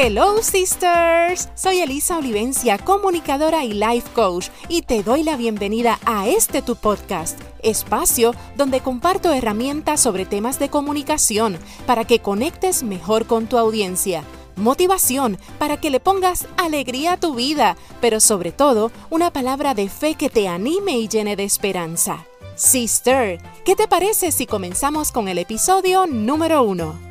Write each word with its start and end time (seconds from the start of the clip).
Hello 0.00 0.40
sisters, 0.44 1.48
soy 1.56 1.80
Elisa 1.80 2.18
Olivencia, 2.18 2.78
comunicadora 2.78 3.64
y 3.64 3.72
life 3.72 4.08
coach, 4.14 4.46
y 4.68 4.82
te 4.82 5.02
doy 5.02 5.24
la 5.24 5.36
bienvenida 5.36 5.98
a 6.06 6.28
este 6.28 6.62
tu 6.62 6.76
podcast, 6.76 7.36
espacio 7.64 8.32
donde 8.56 8.78
comparto 8.78 9.32
herramientas 9.32 10.00
sobre 10.00 10.24
temas 10.24 10.60
de 10.60 10.68
comunicación 10.68 11.58
para 11.84 12.04
que 12.04 12.20
conectes 12.20 12.84
mejor 12.84 13.26
con 13.26 13.48
tu 13.48 13.58
audiencia 13.58 14.22
motivación 14.54 15.36
para 15.58 15.80
que 15.80 15.90
le 15.90 15.98
pongas 15.98 16.46
alegría 16.56 17.14
a 17.14 17.16
tu 17.16 17.34
vida, 17.34 17.76
pero 18.00 18.20
sobre 18.20 18.52
todo 18.52 18.92
una 19.10 19.32
palabra 19.32 19.74
de 19.74 19.88
fe 19.88 20.14
que 20.14 20.30
te 20.30 20.46
anime 20.46 20.96
y 20.96 21.08
llene 21.08 21.34
de 21.34 21.42
esperanza. 21.42 22.24
Sister, 22.54 23.40
¿qué 23.64 23.74
te 23.74 23.88
parece 23.88 24.30
si 24.30 24.46
comenzamos 24.46 25.10
con 25.10 25.26
el 25.26 25.38
episodio 25.38 26.06
número 26.06 26.62
uno? 26.62 27.07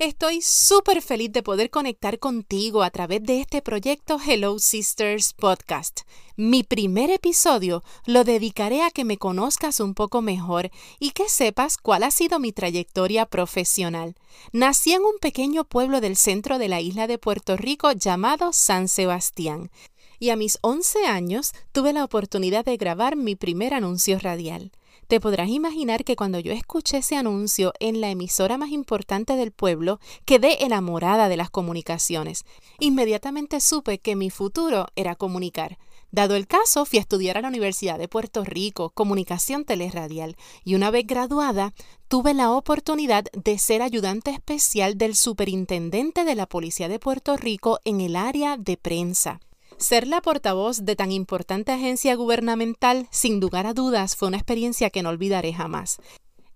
Estoy 0.00 0.42
súper 0.42 1.02
feliz 1.02 1.30
de 1.30 1.44
poder 1.44 1.70
conectar 1.70 2.18
contigo 2.18 2.82
a 2.82 2.90
través 2.90 3.22
de 3.22 3.40
este 3.40 3.62
proyecto 3.62 4.18
Hello 4.18 4.58
Sisters 4.58 5.32
Podcast. 5.34 6.00
Mi 6.36 6.64
primer 6.64 7.10
episodio 7.10 7.84
lo 8.04 8.24
dedicaré 8.24 8.82
a 8.82 8.90
que 8.90 9.04
me 9.04 9.18
conozcas 9.18 9.78
un 9.78 9.94
poco 9.94 10.20
mejor 10.20 10.72
y 10.98 11.12
que 11.12 11.28
sepas 11.28 11.76
cuál 11.76 12.02
ha 12.02 12.10
sido 12.10 12.40
mi 12.40 12.50
trayectoria 12.50 13.24
profesional. 13.26 14.16
Nací 14.52 14.94
en 14.94 15.02
un 15.02 15.18
pequeño 15.20 15.62
pueblo 15.62 16.00
del 16.00 16.16
centro 16.16 16.58
de 16.58 16.66
la 16.66 16.80
isla 16.80 17.06
de 17.06 17.18
Puerto 17.18 17.56
Rico 17.56 17.92
llamado 17.92 18.52
San 18.52 18.88
Sebastián 18.88 19.70
y 20.18 20.30
a 20.30 20.36
mis 20.36 20.58
11 20.62 21.06
años 21.06 21.52
tuve 21.70 21.92
la 21.92 22.02
oportunidad 22.02 22.64
de 22.64 22.76
grabar 22.76 23.14
mi 23.14 23.36
primer 23.36 23.74
anuncio 23.74 24.18
radial. 24.18 24.72
Te 25.14 25.20
podrás 25.20 25.48
imaginar 25.48 26.02
que 26.02 26.16
cuando 26.16 26.40
yo 26.40 26.50
escuché 26.50 26.96
ese 26.96 27.14
anuncio 27.14 27.72
en 27.78 28.00
la 28.00 28.10
emisora 28.10 28.58
más 28.58 28.70
importante 28.70 29.36
del 29.36 29.52
pueblo, 29.52 30.00
quedé 30.24 30.64
enamorada 30.64 31.28
de 31.28 31.36
las 31.36 31.50
comunicaciones. 31.50 32.44
Inmediatamente 32.80 33.60
supe 33.60 34.00
que 34.00 34.16
mi 34.16 34.30
futuro 34.30 34.88
era 34.96 35.14
comunicar. 35.14 35.78
Dado 36.10 36.34
el 36.34 36.48
caso, 36.48 36.84
fui 36.84 36.98
a 36.98 37.02
estudiar 37.02 37.38
a 37.38 37.42
la 37.42 37.46
Universidad 37.46 37.96
de 37.96 38.08
Puerto 38.08 38.42
Rico, 38.42 38.90
Comunicación 38.90 39.64
Teleradial, 39.64 40.36
y 40.64 40.74
una 40.74 40.90
vez 40.90 41.06
graduada, 41.06 41.74
tuve 42.08 42.34
la 42.34 42.50
oportunidad 42.50 43.26
de 43.32 43.56
ser 43.58 43.82
ayudante 43.82 44.32
especial 44.32 44.98
del 44.98 45.14
superintendente 45.14 46.24
de 46.24 46.34
la 46.34 46.46
Policía 46.46 46.88
de 46.88 46.98
Puerto 46.98 47.36
Rico 47.36 47.78
en 47.84 48.00
el 48.00 48.16
área 48.16 48.56
de 48.56 48.76
prensa. 48.76 49.38
Ser 49.78 50.06
la 50.06 50.20
portavoz 50.20 50.84
de 50.84 50.96
tan 50.96 51.12
importante 51.12 51.72
agencia 51.72 52.14
gubernamental, 52.14 53.06
sin 53.10 53.40
lugar 53.40 53.66
a 53.66 53.74
dudas, 53.74 54.16
fue 54.16 54.28
una 54.28 54.36
experiencia 54.36 54.90
que 54.90 55.02
no 55.02 55.10
olvidaré 55.10 55.52
jamás. 55.52 55.98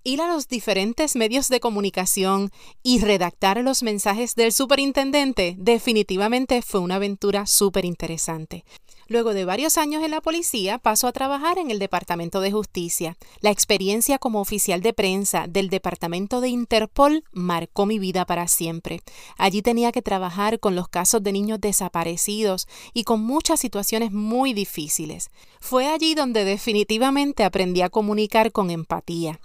Ir 0.04 0.22
a 0.22 0.28
los 0.28 0.48
diferentes 0.48 1.16
medios 1.16 1.48
de 1.48 1.60
comunicación 1.60 2.50
y 2.82 3.00
redactar 3.00 3.62
los 3.62 3.82
mensajes 3.82 4.34
del 4.36 4.52
superintendente 4.52 5.56
definitivamente 5.58 6.62
fue 6.62 6.80
una 6.80 6.94
aventura 6.94 7.46
súper 7.46 7.84
interesante. 7.84 8.64
Luego 9.10 9.32
de 9.32 9.46
varios 9.46 9.78
años 9.78 10.04
en 10.04 10.10
la 10.10 10.20
policía, 10.20 10.76
pasó 10.76 11.06
a 11.06 11.12
trabajar 11.12 11.58
en 11.58 11.70
el 11.70 11.78
Departamento 11.78 12.42
de 12.42 12.52
Justicia. 12.52 13.16
La 13.40 13.50
experiencia 13.50 14.18
como 14.18 14.38
oficial 14.38 14.82
de 14.82 14.92
prensa 14.92 15.46
del 15.48 15.70
Departamento 15.70 16.42
de 16.42 16.48
Interpol 16.50 17.24
marcó 17.32 17.86
mi 17.86 17.98
vida 17.98 18.26
para 18.26 18.48
siempre. 18.48 19.00
Allí 19.38 19.62
tenía 19.62 19.92
que 19.92 20.02
trabajar 20.02 20.60
con 20.60 20.76
los 20.76 20.88
casos 20.88 21.22
de 21.22 21.32
niños 21.32 21.58
desaparecidos 21.58 22.68
y 22.92 23.04
con 23.04 23.22
muchas 23.22 23.60
situaciones 23.60 24.12
muy 24.12 24.52
difíciles. 24.52 25.30
Fue 25.58 25.86
allí 25.86 26.14
donde 26.14 26.44
definitivamente 26.44 27.44
aprendí 27.44 27.80
a 27.80 27.88
comunicar 27.88 28.52
con 28.52 28.70
empatía 28.70 29.40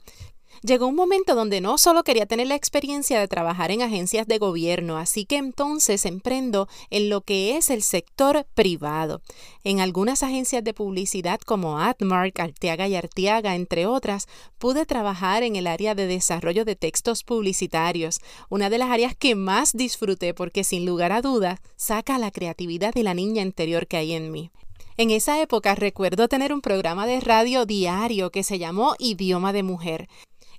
llegó 0.64 0.88
un 0.88 0.96
momento 0.96 1.36
donde 1.36 1.62
no 1.62 1.78
solo 1.78 2.04
quería 2.04 2.26
tener 2.26 2.48
la 2.48 2.56
experiencia 2.56 3.20
de 3.20 3.28
trabajar 3.28 3.72
en 3.72 3.82
agencias 3.82 4.28
de 4.28 4.38
gobierno, 4.38 4.98
así 4.98 5.26
que 5.26 5.38
entonces 5.38 6.06
emprendo 6.06 6.68
en 6.90 7.10
lo 7.10 7.22
que 7.22 7.58
es 7.58 7.70
el 7.70 7.84
sector 7.84 8.46
privado. 8.56 9.22
En 9.64 9.80
algunas 9.80 10.24
agencias 10.24 10.64
de 10.64 10.74
publicidad 10.74 11.40
como 11.42 11.80
AdMark, 11.80 12.40
Arteaga 12.40 12.88
y 12.88 12.96
Arteaga, 12.96 13.56
entre 13.56 13.86
otras, 13.86 14.28
pude 14.58 14.86
trabajar 14.86 15.44
en 15.44 15.56
el 15.56 15.68
área 15.68 15.96
de 15.96 16.08
desarrollo 16.08 16.66
de 16.66 16.76
textos 16.76 17.24
publicitarios, 17.24 18.20
una 18.50 18.70
de 18.70 18.78
las 18.78 18.90
áreas 18.90 19.16
que 19.16 19.36
más 19.36 19.74
disfruté 19.74 20.34
porque 20.34 20.64
sin 20.64 20.86
lugar 20.86 21.12
a 21.12 21.22
dudas 21.22 21.60
saca 21.76 22.18
la 22.18 22.32
creatividad 22.32 22.96
y 22.96 23.04
la 23.04 23.14
niña 23.14 23.42
interior 23.42 23.88
que 23.88 23.98
hay 23.98 24.14
en 24.14 24.32
mí. 24.32 24.52
En 24.96 25.10
esa 25.10 25.42
época 25.42 25.74
recuerdo 25.74 26.28
tener 26.28 26.54
un 26.54 26.62
programa 26.62 27.08
de 27.08 27.20
radio 27.20 27.66
diario 27.66 28.30
que 28.30 28.44
se 28.44 28.60
llamó 28.60 28.94
Idioma 29.00 29.52
de 29.52 29.64
Mujer. 29.64 30.08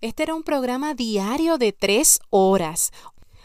Este 0.04 0.22
era 0.22 0.34
un 0.34 0.42
programa 0.42 0.92
diario 0.92 1.56
de 1.56 1.72
tres 1.72 2.20
horas. 2.28 2.92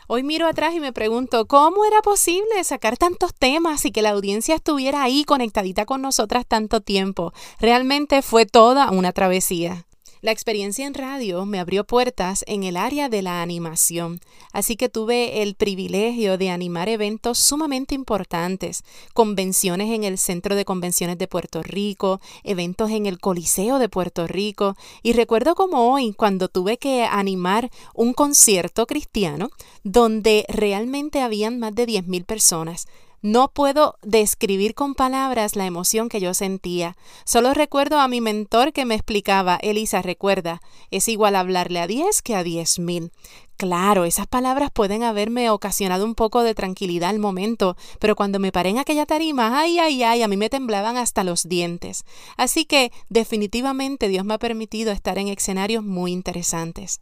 Hoy 0.08 0.24
miro 0.24 0.46
atrás 0.46 0.76
y 0.76 0.82
me 0.82 0.92
pregunto, 0.92 1.48
¿cómo 1.48 1.86
era 1.86 2.02
posible 2.02 2.62
sacar 2.66 2.98
tantos 2.98 3.34
temas 3.34 3.86
y 3.86 3.92
que 3.92 4.02
la 4.02 4.10
audiencia 4.10 4.56
estuviera 4.56 5.02
ahí 5.02 5.24
conectadita 5.24 5.86
con 5.86 6.02
nosotras 6.02 6.46
tanto 6.46 6.82
tiempo? 6.82 7.32
Realmente 7.62 8.22
fue 8.22 8.46
toda 8.46 8.92
una 8.92 9.14
travesía. 9.14 9.86
La 10.22 10.32
experiencia 10.32 10.86
en 10.86 10.96
radio 10.96 11.46
me 11.46 11.62
abrió 11.62 11.86
puertas 11.86 12.44
en 12.46 12.64
el 12.64 12.76
área 12.76 13.08
de 13.08 13.22
la 13.22 13.42
animación, 13.42 14.20
así 14.52 14.76
que 14.76 14.90
tuve 14.90 15.42
el 15.42 15.56
privilegio 15.56 16.38
de 16.38 16.50
animar 16.50 16.90
eventos 16.90 17.40
sumamente 17.40 17.96
importantes, 17.96 18.84
convenciones 19.14 19.92
en 19.92 20.04
el 20.04 20.18
Centro 20.18 20.56
de 20.56 20.66
Convenciones 20.66 21.18
de 21.18 21.30
Puerto 21.30 21.64
Rico, 21.64 22.20
eventos 22.44 22.92
en 22.92 23.06
el 23.06 23.18
Coliseo 23.18 23.80
de 23.80 23.88
Puerto 23.88 24.28
Rico, 24.28 24.76
y 25.04 25.14
recuerdo 25.14 25.56
como 25.56 25.94
hoy 25.94 26.12
cuando 26.12 26.50
tuve 26.50 26.78
que 26.78 27.06
animar 27.06 27.72
un 27.94 28.12
concierto 28.14 28.88
cristiano 28.88 29.50
donde 29.86 30.44
realmente 30.50 31.22
habían 31.22 31.60
más 31.60 31.74
de 31.76 31.88
10.000 31.88 32.26
personas. 32.26 32.88
No 33.22 33.52
puedo 33.52 33.96
describir 34.02 34.76
con 34.76 34.96
palabras 34.96 35.58
la 35.58 35.66
emoción 35.66 36.08
que 36.08 36.22
yo 36.22 36.34
sentía. 36.34 36.96
Solo 37.26 37.54
recuerdo 37.54 38.00
a 38.00 38.08
mi 38.08 38.22
mentor 38.22 38.72
que 38.72 38.86
me 38.86 38.96
explicaba, 38.96 39.58
Elisa, 39.62 40.02
recuerda, 40.02 40.62
es 40.90 41.08
igual 41.10 41.36
hablarle 41.36 41.82
a 41.82 41.88
diez 41.88 42.22
que 42.22 42.36
a 42.36 42.44
diez 42.44 42.80
mil. 42.80 43.12
Claro, 43.58 44.06
esas 44.06 44.26
palabras 44.26 44.72
pueden 44.74 45.04
haberme 45.04 45.50
ocasionado 45.50 46.06
un 46.06 46.16
poco 46.16 46.44
de 46.44 46.56
tranquilidad 46.56 47.10
al 47.10 47.20
momento, 47.20 47.76
pero 48.00 48.16
cuando 48.16 48.40
me 48.40 48.54
paré 48.54 48.70
en 48.70 48.78
aquella 48.78 49.06
tarima, 49.06 49.60
ay, 49.60 49.80
ay, 49.80 50.02
ay, 50.02 50.22
a 50.22 50.30
mí 50.30 50.38
me 50.38 50.50
temblaban 50.50 50.96
hasta 50.96 51.26
los 51.26 51.44
dientes. 51.50 52.06
Así 52.38 52.64
que 52.64 52.94
definitivamente 53.10 54.08
Dios 54.08 54.24
me 54.24 54.36
ha 54.36 54.40
permitido 54.40 54.94
estar 54.94 55.18
en 55.18 55.28
escenarios 55.28 55.84
muy 55.84 56.14
interesantes. 56.14 57.02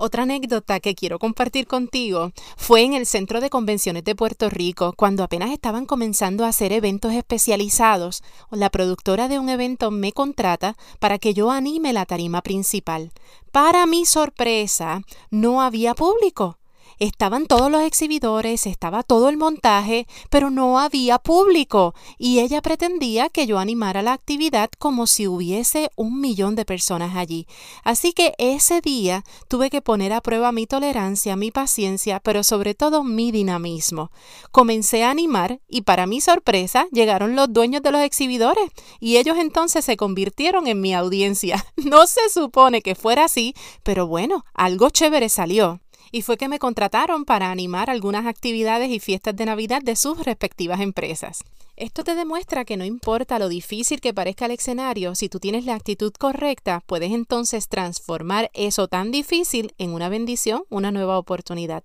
Otra 0.00 0.22
anécdota 0.22 0.78
que 0.78 0.94
quiero 0.94 1.18
compartir 1.18 1.66
contigo 1.66 2.30
fue 2.56 2.82
en 2.82 2.94
el 2.94 3.04
Centro 3.04 3.40
de 3.40 3.50
Convenciones 3.50 4.04
de 4.04 4.14
Puerto 4.14 4.48
Rico, 4.48 4.92
cuando 4.96 5.24
apenas 5.24 5.50
estaban 5.50 5.86
comenzando 5.86 6.44
a 6.44 6.48
hacer 6.50 6.72
eventos 6.72 7.12
especializados. 7.14 8.22
La 8.52 8.70
productora 8.70 9.26
de 9.26 9.40
un 9.40 9.48
evento 9.48 9.90
me 9.90 10.12
contrata 10.12 10.76
para 11.00 11.18
que 11.18 11.34
yo 11.34 11.50
anime 11.50 11.92
la 11.92 12.06
tarima 12.06 12.42
principal. 12.42 13.10
Para 13.50 13.86
mi 13.86 14.06
sorpresa, 14.06 15.02
no 15.32 15.62
había 15.62 15.96
público. 15.96 16.57
Estaban 16.98 17.46
todos 17.46 17.70
los 17.70 17.82
exhibidores, 17.82 18.66
estaba 18.66 19.04
todo 19.04 19.28
el 19.28 19.36
montaje, 19.36 20.08
pero 20.30 20.50
no 20.50 20.80
había 20.80 21.20
público 21.20 21.94
y 22.18 22.40
ella 22.40 22.60
pretendía 22.60 23.28
que 23.28 23.46
yo 23.46 23.60
animara 23.60 24.02
la 24.02 24.14
actividad 24.14 24.68
como 24.80 25.06
si 25.06 25.28
hubiese 25.28 25.90
un 25.94 26.20
millón 26.20 26.56
de 26.56 26.64
personas 26.64 27.14
allí. 27.16 27.46
Así 27.84 28.12
que 28.12 28.34
ese 28.38 28.80
día 28.80 29.22
tuve 29.46 29.70
que 29.70 29.80
poner 29.80 30.12
a 30.12 30.20
prueba 30.20 30.50
mi 30.50 30.66
tolerancia, 30.66 31.36
mi 31.36 31.52
paciencia, 31.52 32.18
pero 32.18 32.42
sobre 32.42 32.74
todo 32.74 33.04
mi 33.04 33.30
dinamismo. 33.30 34.10
Comencé 34.50 35.04
a 35.04 35.10
animar 35.10 35.60
y 35.68 35.82
para 35.82 36.08
mi 36.08 36.20
sorpresa 36.20 36.88
llegaron 36.90 37.36
los 37.36 37.52
dueños 37.52 37.82
de 37.82 37.92
los 37.92 38.02
exhibidores 38.02 38.70
y 38.98 39.18
ellos 39.18 39.38
entonces 39.38 39.84
se 39.84 39.96
convirtieron 39.96 40.66
en 40.66 40.80
mi 40.80 40.94
audiencia. 40.94 41.64
No 41.88 42.06
se 42.06 42.28
supone 42.28 42.82
que 42.82 42.94
fuera 42.94 43.24
así, 43.24 43.54
pero 43.82 44.06
bueno, 44.06 44.44
algo 44.52 44.90
chévere 44.90 45.30
salió 45.30 45.80
y 46.12 46.22
fue 46.22 46.36
que 46.36 46.48
me 46.48 46.58
contrataron 46.58 47.24
para 47.24 47.50
animar 47.50 47.90
algunas 47.90 48.26
actividades 48.26 48.90
y 48.90 49.00
fiestas 49.00 49.36
de 49.36 49.46
Navidad 49.46 49.82
de 49.82 49.96
sus 49.96 50.24
respectivas 50.24 50.80
empresas. 50.80 51.44
Esto 51.76 52.02
te 52.02 52.14
demuestra 52.14 52.64
que 52.64 52.76
no 52.76 52.84
importa 52.84 53.38
lo 53.38 53.48
difícil 53.48 54.00
que 54.00 54.12
parezca 54.12 54.46
el 54.46 54.52
escenario, 54.52 55.14
si 55.14 55.28
tú 55.28 55.38
tienes 55.38 55.64
la 55.64 55.74
actitud 55.74 56.12
correcta, 56.12 56.82
puedes 56.86 57.12
entonces 57.12 57.68
transformar 57.68 58.50
eso 58.52 58.88
tan 58.88 59.12
difícil 59.12 59.74
en 59.78 59.94
una 59.94 60.08
bendición, 60.08 60.64
una 60.70 60.90
nueva 60.90 61.18
oportunidad. 61.18 61.84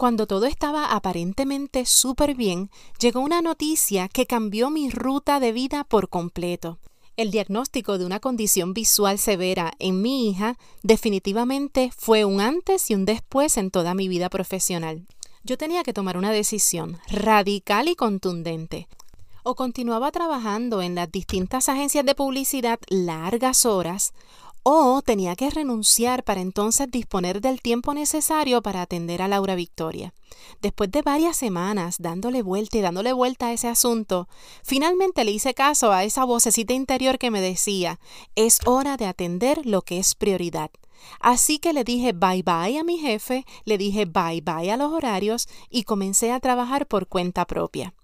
Cuando 0.00 0.26
todo 0.26 0.46
estaba 0.46 0.96
aparentemente 0.96 1.84
súper 1.84 2.34
bien, 2.34 2.70
llegó 2.98 3.20
una 3.20 3.42
noticia 3.42 4.08
que 4.08 4.26
cambió 4.26 4.70
mi 4.70 4.90
ruta 4.90 5.40
de 5.40 5.52
vida 5.52 5.84
por 5.84 6.08
completo. 6.08 6.78
El 7.20 7.30
diagnóstico 7.30 7.98
de 7.98 8.06
una 8.06 8.18
condición 8.18 8.72
visual 8.72 9.18
severa 9.18 9.74
en 9.78 10.00
mi 10.00 10.30
hija 10.30 10.56
definitivamente 10.82 11.92
fue 11.94 12.24
un 12.24 12.40
antes 12.40 12.90
y 12.90 12.94
un 12.94 13.04
después 13.04 13.58
en 13.58 13.70
toda 13.70 13.92
mi 13.92 14.08
vida 14.08 14.30
profesional. 14.30 15.06
Yo 15.44 15.58
tenía 15.58 15.82
que 15.82 15.92
tomar 15.92 16.16
una 16.16 16.32
decisión 16.32 16.98
radical 17.08 17.88
y 17.88 17.94
contundente. 17.94 18.88
O 19.42 19.54
continuaba 19.54 20.10
trabajando 20.12 20.80
en 20.80 20.94
las 20.94 21.12
distintas 21.12 21.68
agencias 21.68 22.06
de 22.06 22.14
publicidad 22.14 22.80
largas 22.88 23.66
horas, 23.66 24.14
o 24.62 25.02
tenía 25.02 25.36
que 25.36 25.50
renunciar 25.50 26.24
para 26.24 26.40
entonces 26.40 26.90
disponer 26.90 27.40
del 27.40 27.60
tiempo 27.60 27.94
necesario 27.94 28.62
para 28.62 28.82
atender 28.82 29.22
a 29.22 29.28
Laura 29.28 29.54
Victoria. 29.54 30.12
Después 30.60 30.90
de 30.90 31.02
varias 31.02 31.36
semanas 31.36 31.96
dándole 31.98 32.42
vuelta 32.42 32.78
y 32.78 32.80
dándole 32.80 33.12
vuelta 33.12 33.46
a 33.46 33.52
ese 33.52 33.68
asunto, 33.68 34.28
finalmente 34.62 35.24
le 35.24 35.32
hice 35.32 35.54
caso 35.54 35.92
a 35.92 36.04
esa 36.04 36.24
vocecita 36.24 36.72
interior 36.74 37.18
que 37.18 37.30
me 37.30 37.40
decía, 37.40 38.00
es 38.34 38.60
hora 38.66 38.96
de 38.96 39.06
atender 39.06 39.66
lo 39.66 39.82
que 39.82 39.98
es 39.98 40.14
prioridad. 40.14 40.70
Así 41.18 41.58
que 41.58 41.72
le 41.72 41.84
dije 41.84 42.12
bye 42.12 42.42
bye 42.42 42.78
a 42.78 42.84
mi 42.84 42.98
jefe, 42.98 43.46
le 43.64 43.78
dije 43.78 44.04
bye 44.04 44.42
bye 44.42 44.70
a 44.70 44.76
los 44.76 44.92
horarios 44.92 45.48
y 45.70 45.84
comencé 45.84 46.32
a 46.32 46.40
trabajar 46.40 46.86
por 46.86 47.06
cuenta 47.06 47.46
propia. 47.46 47.94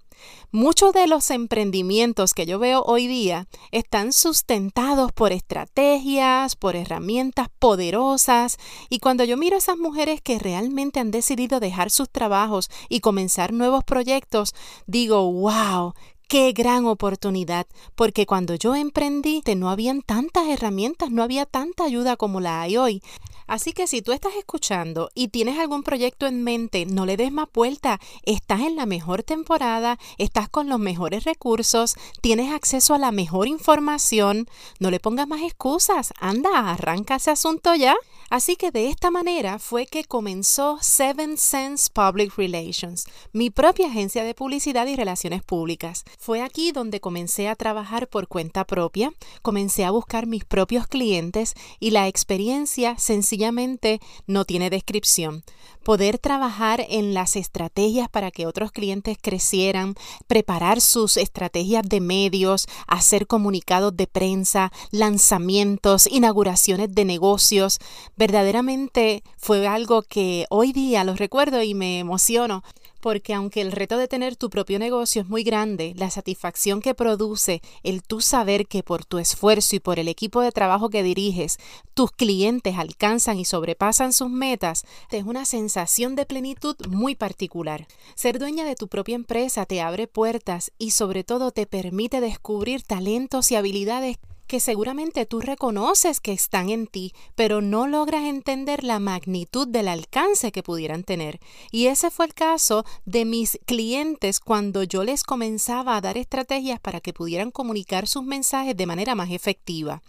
Muchos 0.50 0.92
de 0.92 1.06
los 1.06 1.30
emprendimientos 1.30 2.32
que 2.32 2.46
yo 2.46 2.58
veo 2.58 2.82
hoy 2.82 3.06
día 3.06 3.46
están 3.72 4.12
sustentados 4.12 5.12
por 5.12 5.32
estrategias, 5.32 6.56
por 6.56 6.76
herramientas 6.76 7.48
poderosas, 7.58 8.58
y 8.88 8.98
cuando 8.98 9.24
yo 9.24 9.36
miro 9.36 9.56
a 9.56 9.58
esas 9.58 9.76
mujeres 9.76 10.20
que 10.20 10.38
realmente 10.38 11.00
han 11.00 11.10
decidido 11.10 11.60
dejar 11.60 11.90
sus 11.90 12.10
trabajos 12.10 12.70
y 12.88 13.00
comenzar 13.00 13.52
nuevos 13.52 13.84
proyectos, 13.84 14.54
digo, 14.86 15.30
wow, 15.30 15.94
Qué 16.28 16.50
gran 16.50 16.86
oportunidad, 16.86 17.68
porque 17.94 18.26
cuando 18.26 18.56
yo 18.56 18.74
emprendí 18.74 19.42
no 19.54 19.70
habían 19.70 20.02
tantas 20.02 20.48
herramientas, 20.48 21.12
no 21.12 21.22
había 21.22 21.46
tanta 21.46 21.84
ayuda 21.84 22.16
como 22.16 22.40
la 22.40 22.62
hay 22.62 22.76
hoy. 22.76 23.02
Así 23.46 23.72
que 23.72 23.86
si 23.86 24.02
tú 24.02 24.12
estás 24.12 24.34
escuchando 24.36 25.10
y 25.14 25.28
tienes 25.28 25.58
algún 25.58 25.82
proyecto 25.82 26.26
en 26.26 26.42
mente, 26.42 26.86
no 26.86 27.06
le 27.06 27.16
des 27.16 27.32
más 27.32 27.48
vuelta. 27.52 28.00
Estás 28.24 28.60
en 28.60 28.76
la 28.76 28.86
mejor 28.86 29.22
temporada, 29.22 29.98
estás 30.18 30.48
con 30.48 30.68
los 30.68 30.78
mejores 30.78 31.24
recursos, 31.24 31.94
tienes 32.20 32.52
acceso 32.52 32.94
a 32.94 32.98
la 32.98 33.12
mejor 33.12 33.48
información. 33.48 34.48
No 34.80 34.90
le 34.90 35.00
pongas 35.00 35.28
más 35.28 35.42
excusas. 35.42 36.12
Anda, 36.20 36.72
arranca 36.72 37.16
ese 37.16 37.30
asunto 37.30 37.74
ya. 37.74 37.94
Así 38.28 38.56
que 38.56 38.72
de 38.72 38.88
esta 38.88 39.10
manera 39.10 39.58
fue 39.60 39.86
que 39.86 40.04
comenzó 40.04 40.78
Seven 40.80 41.38
Sense 41.38 41.88
Public 41.92 42.36
Relations, 42.36 43.04
mi 43.32 43.50
propia 43.50 43.86
agencia 43.86 44.24
de 44.24 44.34
publicidad 44.34 44.86
y 44.86 44.96
relaciones 44.96 45.44
públicas. 45.44 46.04
Fue 46.18 46.42
aquí 46.42 46.72
donde 46.72 47.00
comencé 47.00 47.48
a 47.48 47.54
trabajar 47.54 48.08
por 48.08 48.26
cuenta 48.26 48.64
propia, 48.64 49.12
comencé 49.42 49.84
a 49.84 49.92
buscar 49.92 50.26
mis 50.26 50.44
propios 50.44 50.88
clientes 50.88 51.54
y 51.78 51.90
la 51.90 52.08
experiencia 52.08 52.98
sencillamente 52.98 54.00
no 54.26 54.44
tiene 54.44 54.70
descripción. 54.70 55.44
Poder 55.84 56.18
trabajar 56.18 56.84
en 56.88 57.14
las 57.14 57.36
estrategias 57.36 58.08
para 58.08 58.32
que 58.32 58.46
otros 58.46 58.72
clientes 58.72 59.18
crecieran, 59.22 59.94
preparar 60.26 60.80
sus 60.80 61.16
estrategias 61.16 61.84
de 61.88 62.00
medios, 62.00 62.66
hacer 62.88 63.28
comunicados 63.28 63.96
de 63.96 64.08
prensa, 64.08 64.72
lanzamientos, 64.90 66.08
inauguraciones 66.08 66.92
de 66.92 67.04
negocios, 67.04 67.78
verdaderamente 68.16 69.22
fue 69.36 69.66
algo 69.66 70.02
que 70.02 70.46
hoy 70.50 70.72
día 70.72 71.04
lo 71.04 71.14
recuerdo 71.14 71.62
y 71.62 71.74
me 71.74 71.98
emociono 71.98 72.62
porque 73.06 73.34
aunque 73.34 73.60
el 73.60 73.70
reto 73.70 73.98
de 73.98 74.08
tener 74.08 74.34
tu 74.34 74.50
propio 74.50 74.80
negocio 74.80 75.22
es 75.22 75.28
muy 75.28 75.44
grande, 75.44 75.94
la 75.96 76.10
satisfacción 76.10 76.80
que 76.80 76.92
produce 76.92 77.62
el 77.84 78.02
tú 78.02 78.20
saber 78.20 78.66
que 78.66 78.82
por 78.82 79.04
tu 79.04 79.18
esfuerzo 79.18 79.76
y 79.76 79.78
por 79.78 80.00
el 80.00 80.08
equipo 80.08 80.40
de 80.40 80.50
trabajo 80.50 80.90
que 80.90 81.04
diriges, 81.04 81.58
tus 81.94 82.10
clientes 82.10 82.76
alcanzan 82.76 83.38
y 83.38 83.44
sobrepasan 83.44 84.12
sus 84.12 84.28
metas, 84.28 84.84
es 85.12 85.22
una 85.22 85.44
sensación 85.44 86.16
de 86.16 86.26
plenitud 86.26 86.74
muy 86.88 87.14
particular. 87.14 87.86
Ser 88.16 88.40
dueña 88.40 88.64
de 88.64 88.74
tu 88.74 88.88
propia 88.88 89.14
empresa 89.14 89.66
te 89.66 89.80
abre 89.80 90.08
puertas 90.08 90.72
y 90.76 90.90
sobre 90.90 91.22
todo 91.22 91.52
te 91.52 91.66
permite 91.66 92.20
descubrir 92.20 92.82
talentos 92.82 93.52
y 93.52 93.54
habilidades 93.54 94.16
que 94.46 94.60
seguramente 94.60 95.26
tú 95.26 95.40
reconoces 95.40 96.20
que 96.20 96.32
están 96.32 96.70
en 96.70 96.86
ti, 96.86 97.12
pero 97.34 97.60
no 97.60 97.86
logras 97.86 98.24
entender 98.24 98.84
la 98.84 98.98
magnitud 98.98 99.68
del 99.68 99.88
alcance 99.88 100.52
que 100.52 100.62
pudieran 100.62 101.04
tener. 101.04 101.40
Y 101.70 101.86
ese 101.86 102.10
fue 102.10 102.26
el 102.26 102.34
caso 102.34 102.84
de 103.04 103.24
mis 103.24 103.58
clientes 103.66 104.40
cuando 104.40 104.82
yo 104.82 105.04
les 105.04 105.22
comenzaba 105.22 105.96
a 105.96 106.00
dar 106.00 106.16
estrategias 106.18 106.80
para 106.80 107.00
que 107.00 107.12
pudieran 107.12 107.50
comunicar 107.50 108.06
sus 108.06 108.24
mensajes 108.24 108.76
de 108.76 108.86
manera 108.86 109.14
más 109.14 109.30
efectiva. 109.30 110.02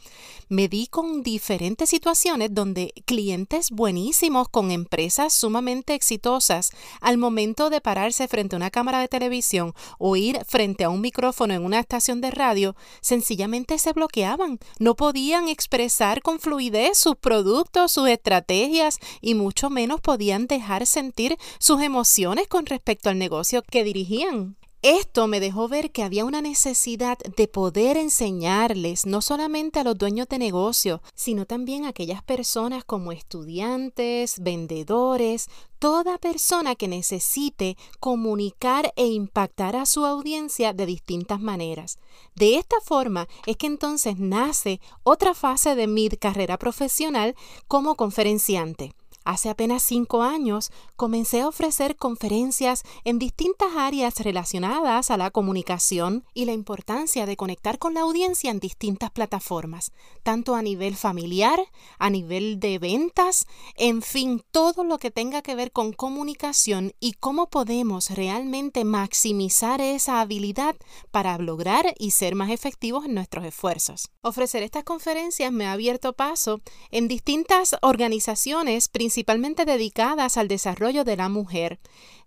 Me 0.49 0.67
di 0.67 0.87
con 0.87 1.23
diferentes 1.23 1.89
situaciones 1.89 2.49
donde 2.53 2.93
clientes 3.05 3.71
buenísimos 3.71 4.49
con 4.49 4.71
empresas 4.71 5.33
sumamente 5.33 5.93
exitosas, 5.93 6.71
al 7.01 7.17
momento 7.17 7.69
de 7.69 7.81
pararse 7.81 8.27
frente 8.27 8.55
a 8.55 8.57
una 8.57 8.71
cámara 8.71 8.99
de 8.99 9.07
televisión 9.07 9.73
o 9.97 10.15
ir 10.15 10.43
frente 10.45 10.83
a 10.83 10.89
un 10.89 11.01
micrófono 11.01 11.53
en 11.53 11.63
una 11.63 11.79
estación 11.79 12.21
de 12.21 12.31
radio, 12.31 12.75
sencillamente 13.01 13.77
se 13.77 13.93
bloqueaban 13.93 14.59
no 14.79 14.95
podían 14.95 15.47
expresar 15.47 16.21
con 16.21 16.39
fluidez 16.39 16.97
sus 16.97 17.15
productos, 17.15 17.91
sus 17.91 18.07
estrategias 18.09 18.99
y 19.21 19.35
mucho 19.35 19.69
menos 19.69 20.01
podían 20.01 20.47
dejar 20.47 20.85
sentir 20.85 21.37
sus 21.59 21.81
emociones 21.81 22.47
con 22.47 22.65
respecto 22.65 23.09
al 23.09 23.17
negocio 23.17 23.63
que 23.63 23.83
dirigían. 23.83 24.55
Esto 24.83 25.25
me 25.25 25.39
dejó 25.39 25.67
ver 25.67 25.91
que 25.91 26.03
había 26.03 26.23
una 26.23 26.39
necesidad 26.39 27.17
de 27.17 27.47
poder 27.47 27.97
enseñarles 27.97 29.07
no 29.07 29.21
solamente 29.21 29.79
a 29.79 29.83
los 29.83 29.97
dueños 29.97 30.27
de 30.29 30.37
negocio, 30.37 31.01
sino 31.15 31.47
también 31.47 31.83
a 31.83 31.89
aquellas 31.89 32.21
personas 32.21 32.85
como 32.85 33.11
estudiantes, 33.11 34.39
vendedores, 34.39 35.49
toda 35.79 36.19
persona 36.19 36.75
que 36.75 36.87
necesite 36.87 37.75
comunicar 37.99 38.93
e 38.95 39.07
impactar 39.07 39.75
a 39.75 39.87
su 39.87 40.05
audiencia 40.05 40.73
de 40.73 40.85
distintas 40.85 41.41
maneras. 41.41 41.97
De 42.35 42.55
esta 42.55 42.79
forma 42.79 43.27
es 43.47 43.57
que 43.57 43.65
entonces 43.65 44.19
nace 44.19 44.79
otra 45.01 45.33
fase 45.33 45.73
de 45.73 45.87
mi 45.87 46.07
carrera 46.09 46.59
profesional 46.59 47.35
como 47.67 47.95
conferenciante. 47.95 48.93
Hace 49.27 49.49
apenas 49.49 49.83
cinco 49.83 50.23
años 50.23 50.71
comencé 50.95 51.41
a 51.41 51.49
ofrecer 51.49 51.97
conferencias 51.97 52.83
en 53.03 53.19
distintas 53.19 53.73
áreas 53.75 54.17
relacionadas 54.21 55.11
a 55.11 55.17
la 55.17 55.31
comunicación 55.31 56.23
y 56.33 56.45
la 56.45 56.53
importancia 56.53 57.25
de 57.25 57.35
conectar 57.35 57.77
con 57.77 57.93
la 57.93 57.99
audiencia 58.03 58.51
en 58.51 58.61
distintas 58.61 59.11
plataformas, 59.11 59.91
tanto 60.23 60.55
a 60.55 60.61
nivel 60.61 60.95
familiar, 60.95 61.59
a 61.99 62.09
nivel 62.09 62.61
de 62.61 62.79
ventas, 62.79 63.47
en 63.75 64.01
fin, 64.01 64.41
todo 64.51 64.85
lo 64.85 64.97
que 64.97 65.11
tenga 65.11 65.41
que 65.41 65.55
ver 65.55 65.73
con 65.73 65.91
comunicación 65.91 66.93
y 67.01 67.11
cómo 67.11 67.49
podemos 67.49 68.11
realmente 68.11 68.85
maximizar 68.85 69.81
esa 69.81 70.21
habilidad 70.21 70.77
para 71.11 71.37
lograr 71.37 71.93
y 71.99 72.11
ser 72.11 72.35
más 72.35 72.49
efectivos 72.49 73.03
en 73.03 73.15
nuestros 73.15 73.43
esfuerzos. 73.43 74.09
Ofrecer 74.21 74.63
estas 74.63 74.85
conferencias 74.85 75.51
me 75.51 75.67
ha 75.67 75.73
abierto 75.73 76.13
paso 76.13 76.61
en 76.91 77.09
distintas 77.09 77.75
organizaciones, 77.81 78.87
principalmente 78.87 79.16
principalmente 79.17 79.65
dedicadas 79.65 80.37
al 80.37 80.47
desarrollo 80.47 81.03
de 81.03 81.17
la 81.17 81.27
mujer. 81.27 81.79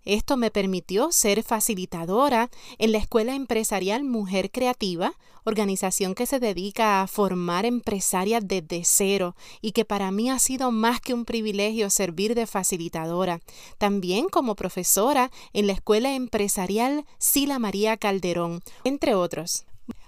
Esto 0.03 0.35
me 0.35 0.51
permitió 0.51 1.13
ser 1.13 1.41
facilitadora 1.41 2.49
en 2.79 2.91
la 2.91 2.97
Escuela 2.97 3.33
Empresarial 3.33 4.03
Mujer 4.03 4.51
Creativa, 4.51 5.13
organización 5.45 6.15
que 6.15 6.25
se 6.25 6.41
dedica 6.41 7.01
a 7.01 7.07
formar 7.07 7.65
empresarias 7.65 8.43
desde 8.45 8.81
cero 8.83 9.37
y 9.61 9.71
que 9.71 9.85
para 9.85 10.11
mí 10.11 10.29
ha 10.29 10.37
sido 10.37 10.69
más 10.71 10.99
que 10.99 11.13
un 11.13 11.23
privilegio 11.23 11.89
servir 11.89 12.35
de 12.35 12.45
facilitadora. 12.45 13.39
También 13.77 14.27
como 14.27 14.55
profesora 14.55 15.31
en 15.53 15.67
la 15.67 15.73
Escuela 15.73 16.13
Empresarial 16.13 17.05
Sila 17.19 17.57
María 17.57 17.95
Calderón, 17.95 18.63
entre 18.83 19.15
otros. 19.15 19.63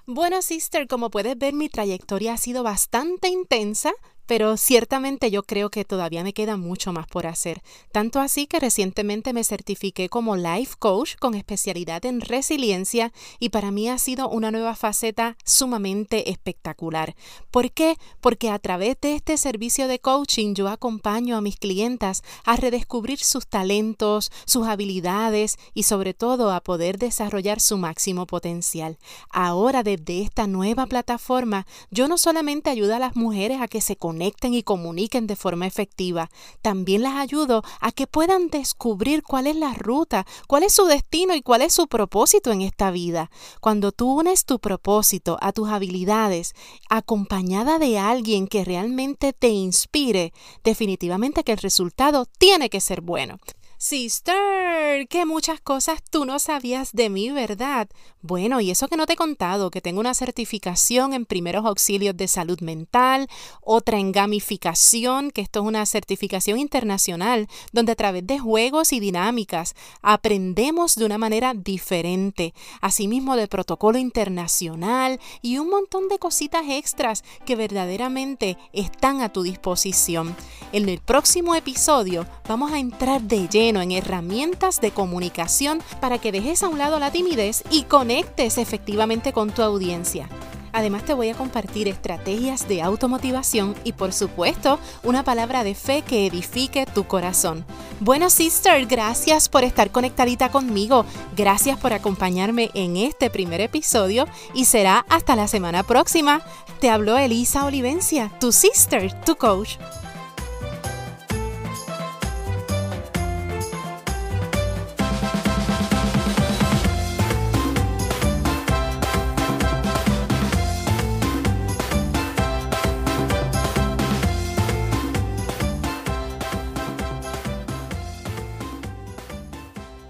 Bueno, 0.06 0.42
sister, 0.42 0.86
como 0.90 1.10
puedes 1.10 1.38
ver, 1.38 1.54
mi 1.54 1.70
trayectoria 1.70 2.34
ha 2.34 2.38
sido 2.38 2.62
bastante 2.62 3.30
intensa, 3.30 3.94
pero 4.26 4.58
ciertamente 4.58 5.32
yo 5.32 5.44
creo 5.44 5.70
que 5.70 5.86
todavía 5.86 6.24
me 6.24 6.34
queda 6.34 6.58
mucho 6.58 6.94
más 6.94 7.08
por 7.08 7.28
hacer. 7.28 7.62
Tanto 7.92 8.20
así 8.20 8.48
que 8.48 8.60
recientemente 8.60 9.34
me 9.34 9.44
certifiqué 9.44 10.10
como 10.10 10.36
Life 10.36 10.76
Coach 10.80 11.16
con 11.20 11.36
especialidad 11.36 12.06
en 12.06 12.22
resiliencia 12.22 13.12
y 13.40 13.50
para 13.50 13.72
mí 13.72 13.90
ha 13.90 13.98
sido 13.98 14.30
una 14.30 14.52
nueva 14.52 14.76
faceta 14.76 15.38
sumamente 15.44 16.30
espectacular. 16.30 17.16
¿Por 17.52 17.72
qué? 17.72 17.98
Porque 18.22 18.50
a 18.50 18.60
través 18.60 18.98
de 19.02 19.16
este 19.16 19.38
servicio 19.38 19.88
de 19.88 20.00
coaching 20.00 20.54
yo 20.54 20.68
acompaño 20.70 21.38
a 21.38 21.42
mis 21.42 21.58
clientas 21.58 22.24
a 22.46 22.56
redescubrir 22.56 23.20
sus 23.20 23.48
talentos, 23.48 24.32
sus 24.46 24.68
habilidades 24.68 25.58
y 25.74 25.84
sobre 25.84 26.14
todo 26.14 26.52
a 26.52 26.62
poder 26.62 26.98
desarrollar 26.98 27.60
su 27.60 27.78
máximo 27.78 28.26
potencial. 28.26 28.98
Ahora 29.30 29.84
desde 29.84 30.22
esta 30.22 30.48
nueva 30.48 30.86
plataforma 30.86 31.66
yo 31.92 32.08
no 32.08 32.18
solamente 32.18 32.70
ayudo 32.70 32.96
a 32.96 33.00
las 33.00 33.16
mujeres 33.16 33.62
a 33.62 33.68
que 33.68 33.82
se 33.82 33.98
conecten 34.14 34.54
y 34.54 34.62
comuniquen 34.62 35.26
de 35.26 35.36
forma 35.36 35.66
efectiva. 35.66 36.30
También 36.62 37.02
las 37.02 37.16
ayudo 37.16 37.64
a 37.82 37.92
que 37.92 38.06
puedan 38.06 38.50
descubrir 38.50 39.24
cuál 39.24 39.48
es 39.48 39.56
la 39.56 39.74
ruta, 39.74 40.28
cuál 40.48 40.62
es 40.62 40.74
su 40.74 40.86
destino 40.86 41.34
y 41.34 41.42
cuál 41.42 41.64
es 41.64 41.74
su 41.74 41.88
propósito 41.88 42.52
en 42.52 42.62
esta 42.62 42.92
vida. 42.92 43.32
Cuando 43.60 43.92
tú 43.92 44.20
unes 44.20 44.46
tu 44.46 44.60
propósito 44.60 45.40
a 45.42 45.52
tus 45.52 45.70
habilidades, 45.70 46.54
acompañada 46.90 47.80
de 47.80 47.98
alguien 47.98 48.48
que 48.48 48.64
realmente 48.64 49.34
te 49.34 49.50
inspire, 49.50 50.32
definitivamente 50.64 51.44
que 51.44 51.54
el 51.54 51.58
resultado 51.58 52.28
tiene 52.38 52.70
que 52.70 52.82
ser 52.82 53.02
bueno. 53.02 53.40
Sister, 53.84 55.10
que 55.10 55.26
muchas 55.26 55.60
cosas 55.60 56.00
tú 56.10 56.24
no 56.24 56.40
sabías 56.40 56.94
de 56.94 57.10
mí, 57.10 57.32
¿verdad? 57.32 57.90
Bueno, 58.22 58.62
y 58.62 58.72
eso 58.72 58.88
que 58.88 58.96
no 58.96 59.06
te 59.06 59.12
he 59.12 59.18
contado, 59.18 59.70
que 59.72 59.82
tengo 59.82 60.00
una 60.00 60.14
certificación 60.14 61.14
en 61.14 61.26
primeros 61.26 61.66
auxilios 61.66 62.16
de 62.16 62.30
salud 62.30 62.62
mental, 62.62 63.28
otra 63.62 64.00
en 64.00 64.14
gamificación, 64.14 65.32
que 65.32 65.42
esto 65.42 65.60
es 65.60 65.66
una 65.66 65.86
certificación 65.86 66.60
internacional, 66.60 67.50
donde 67.74 67.92
a 67.92 67.96
través 67.96 68.26
de 68.26 68.40
juegos 68.40 68.94
y 68.94 69.02
dinámicas 69.02 69.76
aprendemos 70.02 70.96
de 70.96 71.04
una 71.04 71.18
manera 71.18 71.54
diferente, 71.54 72.54
asimismo 72.80 73.36
de 73.36 73.50
protocolo 73.50 73.98
internacional 73.98 75.20
y 75.42 75.58
un 75.58 75.70
montón 75.70 76.08
de 76.08 76.20
cositas 76.20 76.64
extras 76.70 77.26
que 77.46 77.58
verdaderamente 77.58 78.58
están 78.72 79.20
a 79.20 79.28
tu 79.28 79.44
disposición. 79.44 80.34
En 80.72 80.88
el 80.88 81.02
próximo 81.02 81.54
episodio 81.54 82.26
vamos 82.48 82.72
a 82.72 82.80
entrar 82.80 83.22
de 83.22 83.50
lleno 83.50 83.73
en 83.82 83.92
herramientas 83.92 84.82
de 84.82 84.92
comunicación 84.92 85.82
para 86.00 86.20
que 86.20 86.32
dejes 86.32 86.64
a 86.64 86.68
un 86.68 86.78
lado 86.78 87.00
la 87.00 87.12
timidez 87.12 87.64
y 87.70 87.84
conectes 87.84 88.58
efectivamente 88.58 89.34
con 89.34 89.52
tu 89.52 89.62
audiencia. 89.62 90.28
Además 90.74 91.06
te 91.06 91.14
voy 91.14 91.30
a 91.30 91.36
compartir 91.36 91.88
estrategias 91.88 92.68
de 92.68 92.82
automotivación 92.82 93.76
y 93.84 93.94
por 93.94 94.12
supuesto 94.12 94.80
una 95.04 95.24
palabra 95.24 95.64
de 95.64 95.76
fe 95.76 96.02
que 96.02 96.26
edifique 96.26 96.88
tu 96.88 97.06
corazón. 97.06 97.64
Bueno, 98.00 98.32
sister, 98.32 98.88
gracias 98.88 99.50
por 99.50 99.64
estar 99.64 99.92
conectadita 99.92 100.50
conmigo. 100.50 101.06
Gracias 101.38 101.78
por 101.78 101.94
acompañarme 101.94 102.72
en 102.74 102.98
este 102.98 103.30
primer 103.30 103.62
episodio 103.62 104.26
y 104.56 104.66
será 104.66 105.06
hasta 105.10 105.36
la 105.36 105.48
semana 105.48 105.84
próxima. 105.84 106.42
Te 106.80 106.90
habló 106.90 107.20
Elisa 107.20 107.66
Olivencia, 107.66 108.32
tu 108.40 108.52
sister, 108.52 109.14
tu 109.26 109.36
coach. 109.36 109.78